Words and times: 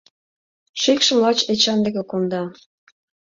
Шикшым 0.81 1.17
лач 1.23 1.39
Эчан 1.51 1.79
деке 1.85 2.03
конда. 2.11 2.43